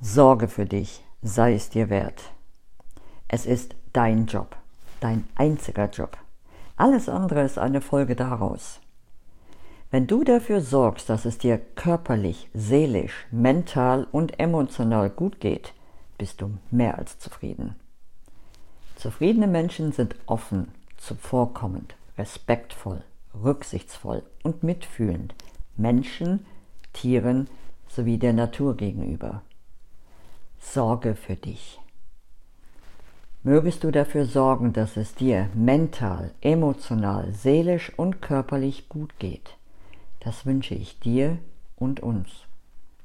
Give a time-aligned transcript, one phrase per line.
[0.00, 2.32] Sorge für dich, sei es dir wert.
[3.26, 4.54] Es ist dein Job,
[5.00, 6.16] dein einziger Job.
[6.76, 8.78] Alles andere ist eine Folge daraus.
[9.90, 15.74] Wenn du dafür sorgst, dass es dir körperlich, seelisch, mental und emotional gut geht,
[16.16, 17.74] bist du mehr als zufrieden.
[18.94, 23.02] Zufriedene Menschen sind offen, zuvorkommend, respektvoll,
[23.34, 25.34] rücksichtsvoll und mitfühlend
[25.76, 26.46] Menschen,
[26.92, 27.48] Tieren
[27.88, 29.42] sowie der Natur gegenüber.
[30.60, 31.80] Sorge für dich.
[33.42, 39.56] Mögest du dafür sorgen, dass es dir mental, emotional, seelisch und körperlich gut geht.
[40.20, 41.38] Das wünsche ich dir
[41.76, 42.47] und uns.